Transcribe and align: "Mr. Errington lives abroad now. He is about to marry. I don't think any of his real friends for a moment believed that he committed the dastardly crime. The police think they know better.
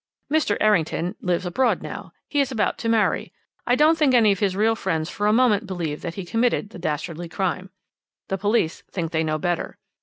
"Mr. 0.31 0.57
Errington 0.59 1.15
lives 1.21 1.45
abroad 1.45 1.83
now. 1.83 2.11
He 2.27 2.39
is 2.41 2.51
about 2.51 2.79
to 2.79 2.89
marry. 2.89 3.31
I 3.67 3.75
don't 3.75 3.99
think 3.99 4.15
any 4.15 4.31
of 4.31 4.39
his 4.39 4.55
real 4.55 4.75
friends 4.75 5.11
for 5.11 5.27
a 5.27 5.31
moment 5.31 5.67
believed 5.67 6.01
that 6.01 6.15
he 6.15 6.25
committed 6.25 6.71
the 6.71 6.79
dastardly 6.79 7.29
crime. 7.29 7.69
The 8.27 8.39
police 8.39 8.81
think 8.91 9.11
they 9.11 9.23
know 9.23 9.37
better. 9.37 9.77